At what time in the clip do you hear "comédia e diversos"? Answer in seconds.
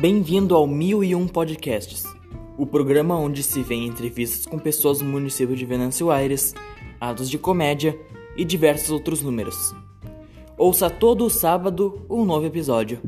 7.36-8.90